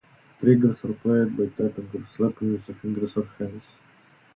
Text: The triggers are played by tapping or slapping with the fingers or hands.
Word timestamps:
The 0.39 0.47
triggers 0.47 0.83
are 0.83 0.93
played 0.93 1.37
by 1.37 1.45
tapping 1.45 1.91
or 1.93 2.03
slapping 2.07 2.53
with 2.53 2.65
the 2.65 2.73
fingers 2.73 3.17
or 3.17 3.27
hands. 3.37 3.61